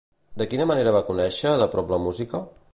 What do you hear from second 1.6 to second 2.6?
de prop la música?